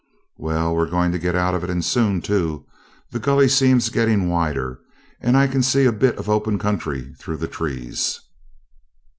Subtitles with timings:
[0.39, 2.65] 'Well, we're going to get out of it, and soon too.
[3.11, 4.79] The gully seems getting wider,
[5.19, 8.19] and I can see a bit of open country through the trees.'